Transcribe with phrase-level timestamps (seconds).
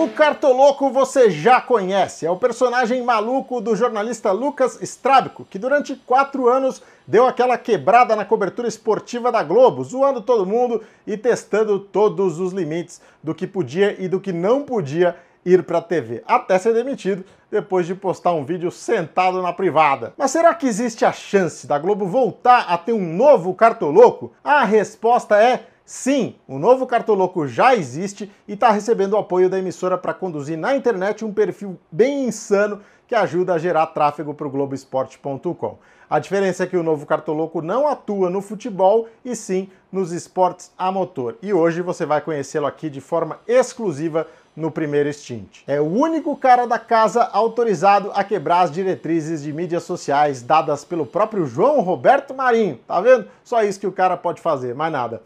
[0.00, 5.94] O Cartoloco você já conhece, é o personagem maluco do jornalista Lucas Strábico, que durante
[5.94, 11.78] quatro anos deu aquela quebrada na cobertura esportiva da Globo, zoando todo mundo e testando
[11.78, 16.22] todos os limites do que podia e do que não podia ir para a TV,
[16.26, 20.14] até ser demitido depois de postar um vídeo sentado na privada.
[20.16, 24.32] Mas será que existe a chance da Globo voltar a ter um novo Cartoloco?
[24.42, 29.58] A resposta é Sim, o novo Cartoloco já existe e está recebendo o apoio da
[29.58, 34.46] emissora para conduzir na internet um perfil bem insano que ajuda a gerar tráfego para
[34.46, 35.78] o Globoesporte.com.
[36.08, 40.70] A diferença é que o novo Cartoloco não atua no futebol e sim nos esportes
[40.78, 41.36] a motor.
[41.42, 45.62] E hoje você vai conhecê-lo aqui de forma exclusiva no primeiro stint.
[45.66, 50.84] É o único cara da casa autorizado a quebrar as diretrizes de mídias sociais dadas
[50.84, 52.78] pelo próprio João Roberto Marinho.
[52.86, 53.26] Tá vendo?
[53.42, 55.20] Só isso que o cara pode fazer, mais nada.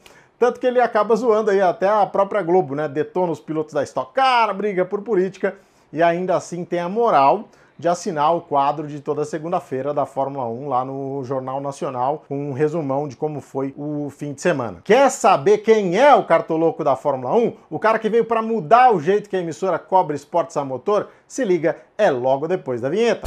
[0.44, 2.86] Tanto que ele acaba zoando aí até a própria Globo, né?
[2.86, 5.54] Detona os pilotos da Stock Car, briga por política
[5.90, 10.46] e ainda assim tem a moral de assinar o quadro de toda segunda-feira da Fórmula
[10.46, 14.82] 1 lá no Jornal Nacional, com um resumão de como foi o fim de semana.
[14.84, 17.54] Quer saber quem é o cartoloco da Fórmula 1?
[17.70, 21.08] O cara que veio para mudar o jeito que a emissora cobre esportes a motor?
[21.26, 23.26] Se liga, é logo depois da vinheta.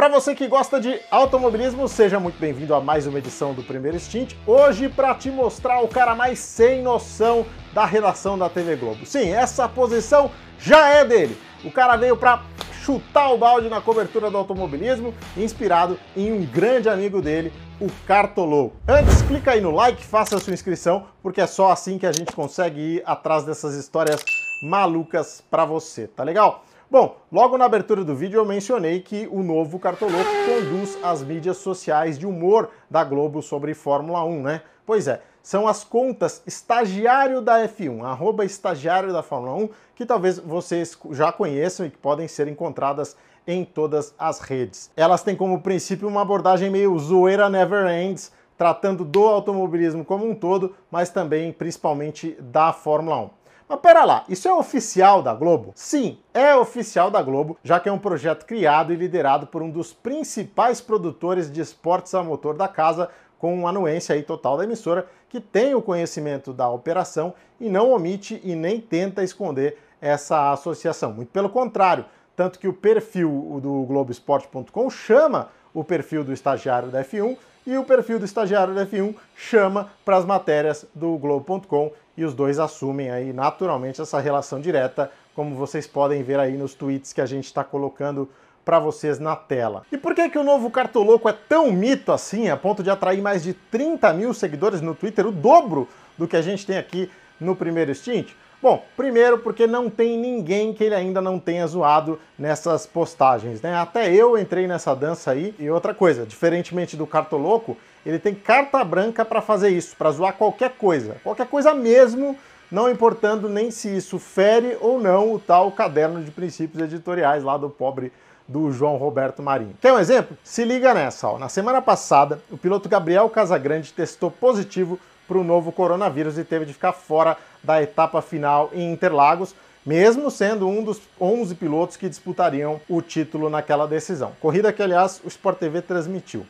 [0.00, 4.00] Para você que gosta de automobilismo, seja muito bem-vindo a mais uma edição do Primeiro
[4.00, 4.32] Stint.
[4.46, 9.04] Hoje para te mostrar o cara mais sem noção da redação da TV Globo.
[9.04, 11.36] Sim, essa posição já é dele.
[11.62, 12.42] O cara veio para
[12.82, 18.72] chutar o balde na cobertura do automobilismo, inspirado em um grande amigo dele, o Cartolou.
[18.88, 22.12] Antes, clica aí no like, faça a sua inscrição, porque é só assim que a
[22.12, 24.24] gente consegue ir atrás dessas histórias
[24.62, 26.64] malucas para você, tá legal?
[26.90, 31.58] Bom, logo na abertura do vídeo eu mencionei que o novo Cartoloco conduz as mídias
[31.58, 34.62] sociais de humor da Globo sobre Fórmula 1, né?
[34.84, 40.40] Pois é, são as contas estagiário da F1, arroba estagiário da Fórmula 1, que talvez
[40.40, 44.90] vocês já conheçam e que podem ser encontradas em todas as redes.
[44.96, 50.34] Elas têm como princípio uma abordagem meio zoeira never ends, tratando do automobilismo como um
[50.34, 53.39] todo, mas também principalmente da Fórmula 1.
[53.70, 55.70] Mas pera lá, isso é oficial da Globo?
[55.76, 59.70] Sim, é oficial da Globo, já que é um projeto criado e liderado por um
[59.70, 63.08] dos principais produtores de esportes a motor da casa,
[63.38, 68.40] com anuência aí total da emissora, que tem o conhecimento da operação e não omite
[68.42, 71.12] e nem tenta esconder essa associação.
[71.12, 72.04] Muito pelo contrário,
[72.34, 77.84] tanto que o perfil do Globoesporte.com chama o perfil do estagiário da F1 e o
[77.84, 83.10] perfil do estagiário da F1 chama para as matérias do Globo.com e os dois assumem
[83.10, 87.46] aí naturalmente essa relação direta, como vocês podem ver aí nos tweets que a gente
[87.46, 88.28] está colocando
[88.62, 89.86] para vocês na tela.
[89.90, 93.22] E por que, que o novo Cartoloco é tão mito assim, a ponto de atrair
[93.22, 95.88] mais de 30 mil seguidores no Twitter, o dobro
[96.18, 97.10] do que a gente tem aqui
[97.40, 98.28] no primeiro stint?
[98.62, 103.74] Bom, primeiro porque não tem ninguém que ele ainda não tenha zoado nessas postagens, né?
[103.74, 105.54] Até eu entrei nessa dança aí.
[105.58, 110.34] E outra coisa, diferentemente do Cartoloco, ele tem carta branca para fazer isso, para zoar
[110.34, 112.36] qualquer coisa, qualquer coisa mesmo,
[112.70, 117.56] não importando nem se isso fere ou não o tal caderno de princípios editoriais lá
[117.56, 118.12] do pobre
[118.50, 119.76] do João Roberto Marinho.
[119.80, 120.36] Quer um exemplo?
[120.42, 121.38] Se liga nessa, ó.
[121.38, 126.66] Na semana passada, o piloto Gabriel Casagrande testou positivo para o novo coronavírus e teve
[126.66, 129.54] de ficar fora da etapa final em Interlagos,
[129.86, 134.32] mesmo sendo um dos 11 pilotos que disputariam o título naquela decisão.
[134.40, 136.44] Corrida que, aliás, o Sport TV transmitiu.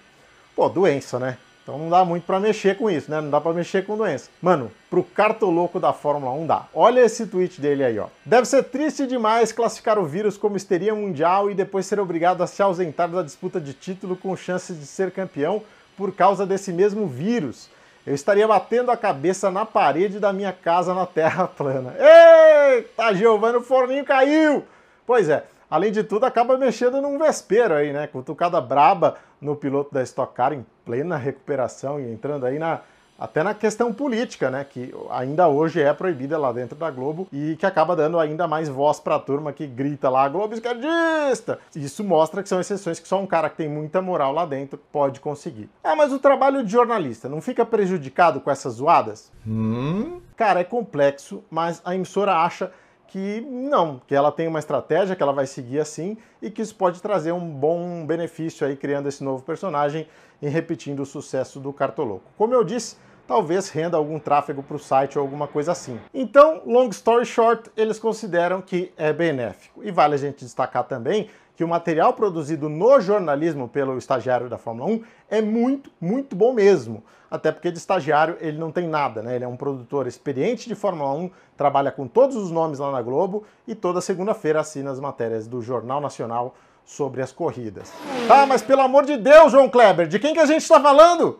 [0.57, 1.37] Pô, doença, né?
[1.71, 3.21] Então não dá muito para mexer com isso, né?
[3.21, 4.29] Não dá para mexer com doença.
[4.43, 6.67] Mano, pro cartoloco da Fórmula 1 dá.
[6.75, 8.09] Olha esse tweet dele aí, ó.
[8.25, 12.47] Deve ser triste demais classificar o vírus como histeria mundial e depois ser obrigado a
[12.49, 15.63] se ausentar da disputa de título com chances de ser campeão
[15.97, 17.69] por causa desse mesmo vírus
[18.07, 21.95] eu estaria batendo a cabeça na parede da minha casa na terra plana.
[21.99, 24.65] Eita, Giovanni, o forninho caiu!
[25.07, 28.07] Pois é, além de tudo, acaba mexendo num vespeiro aí, né?
[28.07, 32.81] Cutucada braba no piloto da Stock Car em plena recuperação e entrando aí na
[33.21, 37.55] até na questão política, né, que ainda hoje é proibida lá dentro da Globo e
[37.57, 41.59] que acaba dando ainda mais voz para a turma que grita lá Globo esquerdista.
[41.77, 44.81] Isso mostra que são exceções que só um cara que tem muita moral lá dentro
[44.91, 45.69] pode conseguir.
[45.85, 49.31] Ah, mas o trabalho de jornalista não fica prejudicado com essas zoadas?
[49.47, 50.23] Hum?
[50.35, 52.73] Cara, é complexo, mas a emissora acha
[53.11, 56.75] que não, que ela tem uma estratégia que ela vai seguir assim e que isso
[56.77, 60.07] pode trazer um bom benefício aí criando esse novo personagem
[60.41, 62.31] e repetindo o sucesso do Cartoloco.
[62.37, 62.97] Como eu disse,
[63.31, 66.01] talvez renda algum tráfego para o site ou alguma coisa assim.
[66.13, 69.85] Então, long story short, eles consideram que é benéfico.
[69.85, 74.59] E vale a gente destacar também que o material produzido no jornalismo pelo estagiário da
[74.59, 77.05] Fórmula 1 é muito, muito bom mesmo.
[77.31, 79.37] Até porque de estagiário ele não tem nada, né?
[79.37, 83.01] Ele é um produtor experiente de Fórmula 1, trabalha com todos os nomes lá na
[83.01, 87.93] Globo e toda segunda-feira assina as matérias do Jornal Nacional sobre as corridas.
[88.27, 91.39] Tá, mas pelo amor de Deus, João Kleber, de quem que a gente está falando?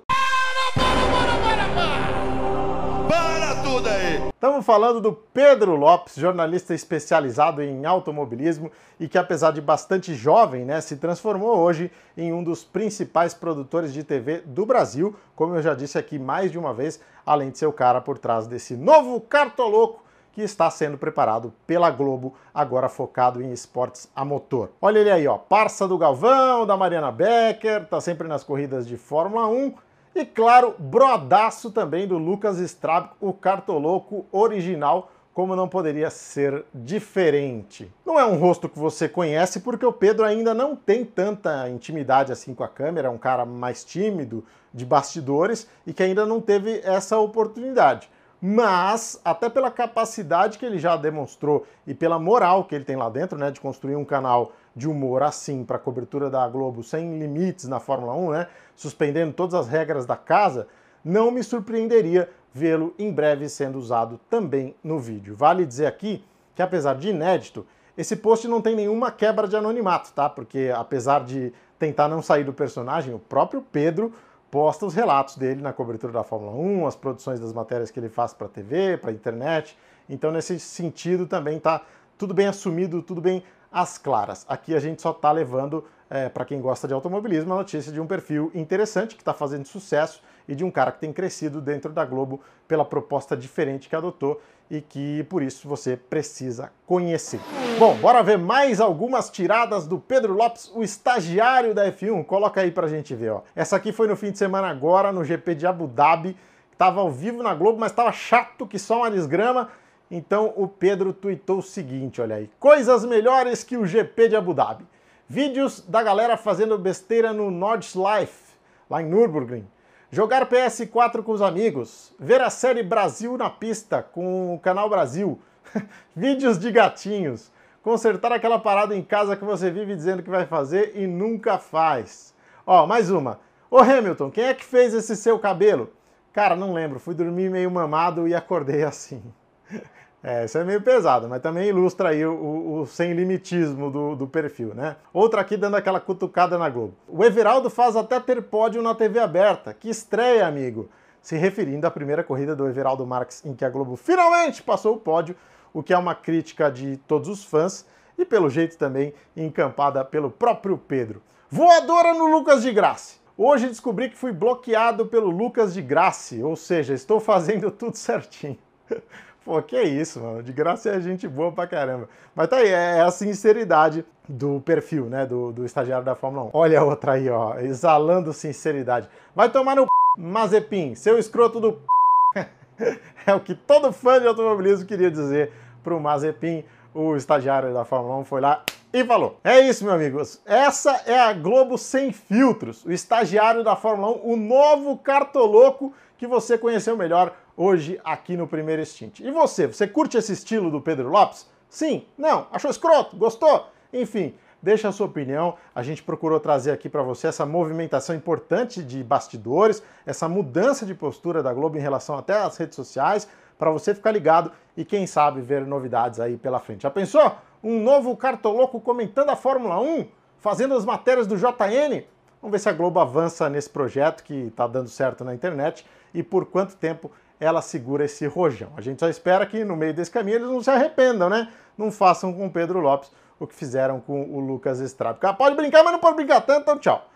[4.41, 10.65] Estamos falando do Pedro Lopes, jornalista especializado em automobilismo e que, apesar de bastante jovem,
[10.65, 15.61] né, se transformou hoje em um dos principais produtores de TV do Brasil, como eu
[15.61, 18.79] já disse aqui mais de uma vez, além de ser o cara por trás desse
[18.79, 20.03] novo cartoloco
[20.33, 24.71] que está sendo preparado pela Globo, agora focado em esportes a motor.
[24.81, 28.97] Olha ele aí, ó, parça do Galvão, da Mariana Becker, tá sempre nas corridas de
[28.97, 29.75] Fórmula 1
[30.15, 37.91] e claro, brodaço também do Lucas Strab, o cartoloco original, como não poderia ser diferente.
[38.05, 42.33] Não é um rosto que você conhece porque o Pedro ainda não tem tanta intimidade
[42.33, 46.41] assim com a câmera, é um cara mais tímido, de bastidores e que ainda não
[46.41, 48.09] teve essa oportunidade
[48.41, 53.11] mas até pela capacidade que ele já demonstrou e pela moral que ele tem lá
[53.11, 57.67] dentro, né, de construir um canal de humor assim para cobertura da Globo sem limites
[57.67, 60.69] na Fórmula 1, né, suspendendo todas as regras da casa,
[61.05, 65.35] não me surpreenderia vê-lo em breve sendo usado também no vídeo.
[65.37, 66.25] Vale dizer aqui
[66.55, 70.29] que apesar de inédito, esse post não tem nenhuma quebra de anonimato, tá?
[70.29, 74.13] Porque apesar de tentar não sair do personagem, o próprio Pedro
[74.51, 78.09] posta os relatos dele na cobertura da Fórmula 1, as produções das matérias que ele
[78.09, 79.79] faz para TV, para internet.
[80.09, 81.83] Então, nesse sentido, também está
[82.19, 84.45] tudo bem assumido, tudo bem às claras.
[84.49, 88.01] Aqui a gente só está levando, é, para quem gosta de automobilismo, a notícia de
[88.01, 91.93] um perfil interessante que está fazendo sucesso e de um cara que tem crescido dentro
[91.93, 94.41] da Globo pela proposta diferente que adotou
[94.71, 97.41] e que por isso você precisa conhecer.
[97.79, 102.25] Bom, bora ver mais algumas tiradas do Pedro Lopes, o estagiário da F1.
[102.25, 103.43] Coloca aí pra gente ver, ó.
[103.55, 106.37] Essa aqui foi no fim de semana agora no GP de Abu Dhabi,
[106.73, 109.69] estava ao vivo na Globo, mas estava chato que só uma desgrama.
[110.11, 114.53] Então o Pedro tweetou o seguinte, olha aí: coisas melhores que o GP de Abu
[114.53, 114.85] Dhabi.
[115.29, 118.55] Vídeos da galera fazendo besteira no Nordschleife,
[118.89, 119.67] lá em Nürburgring
[120.13, 125.41] Jogar PS4 com os amigos, ver a série Brasil na pista com o canal Brasil,
[126.17, 127.49] vídeos de gatinhos,
[127.81, 132.35] consertar aquela parada em casa que você vive dizendo que vai fazer e nunca faz.
[132.67, 133.39] Ó, mais uma.
[133.71, 135.93] Ô Hamilton, quem é que fez esse seu cabelo?
[136.33, 139.23] Cara, não lembro, fui dormir meio mamado e acordei assim.
[140.23, 144.15] É, isso é meio pesado, mas também ilustra aí o, o, o sem limitismo do,
[144.15, 144.97] do, perfil, né?
[145.15, 146.95] Outra aqui dando aquela cutucada na Globo.
[147.09, 149.73] O Everaldo faz até ter pódio na TV aberta.
[149.73, 150.91] Que estreia, amigo!
[151.23, 155.01] Se referindo à primeira corrida do Everaldo Marques, em que a Globo finalmente passou o
[155.01, 155.35] pódio,
[155.73, 157.87] o que é uma crítica de todos os fãs
[158.19, 161.23] e, pelo jeito, também encampada pelo próprio Pedro.
[161.49, 163.15] Voadora no Lucas de Graça.
[163.39, 168.59] Hoje descobri que fui bloqueado pelo Lucas de Graça, ou seja, estou fazendo tudo certinho.
[169.45, 170.43] Pô, que isso, mano.
[170.43, 172.09] De graça é gente boa pra caramba.
[172.35, 176.51] Mas tá aí, é a sinceridade do perfil, né, do, do estagiário da Fórmula 1.
[176.53, 179.09] Olha a outra aí, ó, exalando sinceridade.
[179.35, 179.89] Vai tomar no p...
[180.19, 182.47] Mazepin, seu escroto do p...
[183.27, 185.53] É o que todo fã de automobilismo queria dizer
[185.83, 186.65] pro Mazepin.
[186.95, 189.39] O estagiário da Fórmula 1 foi lá e falou.
[189.45, 190.41] É isso, meus amigos.
[190.45, 192.85] Essa é a Globo sem filtros.
[192.85, 198.47] O estagiário da Fórmula 1, o novo cartoloco que você conheceu melhor hoje aqui no
[198.47, 199.21] Primeiro Extint.
[199.21, 201.47] E você, você curte esse estilo do Pedro Lopes?
[201.69, 202.07] Sim?
[202.17, 202.47] Não?
[202.51, 203.19] Achou escroto?
[203.19, 203.67] Gostou?
[203.93, 205.55] Enfim, deixa a sua opinião.
[205.75, 210.95] A gente procurou trazer aqui para você essa movimentação importante de bastidores, essa mudança de
[210.95, 215.07] postura da Globo em relação até às redes sociais, para você ficar ligado e quem
[215.07, 216.85] sabe ver novidades aí pela frente.
[216.85, 217.31] Já pensou?
[217.63, 222.05] Um novo cartoloco comentando a Fórmula 1, fazendo as matérias do JN?
[222.41, 226.23] Vamos ver se a Globo avança nesse projeto que está dando certo na internet e
[226.23, 228.71] por quanto tempo ela segura esse rojão.
[228.77, 231.51] A gente só espera que no meio desse caminho eles não se arrependam, né?
[231.77, 235.19] Não façam com o Pedro Lopes o que fizeram com o Lucas Estrada.
[235.23, 237.07] Ah, pode brincar, mas não pode brincar tanto, então tchau.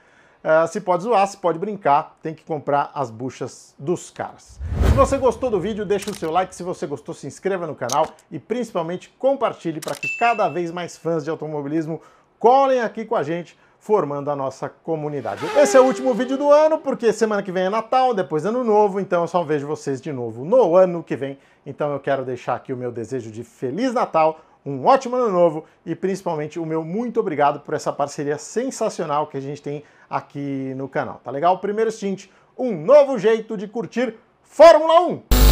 [0.43, 4.61] Uh, se pode zoar, se pode brincar, tem que comprar as buchas dos caras.
[4.91, 6.55] Se você gostou do vídeo, deixa o seu like.
[6.55, 10.97] Se você gostou, se inscreva no canal e principalmente compartilhe para que cada vez mais
[10.97, 12.01] fãs de automobilismo
[12.39, 15.45] colhem aqui com a gente formando a nossa comunidade.
[15.59, 18.65] Esse é o último vídeo do ano, porque semana que vem é Natal, depois Ano
[18.65, 21.39] Novo, então eu só vejo vocês de novo no ano que vem.
[21.67, 25.67] Então eu quero deixar aqui o meu desejo de Feliz Natal, um ótimo Ano Novo
[25.85, 30.73] e principalmente o meu muito obrigado por essa parceria sensacional que a gente tem aqui
[30.77, 31.21] no canal.
[31.23, 31.59] Tá legal?
[31.59, 35.44] Primeiro stint, um novo jeito de curtir Fórmula 1!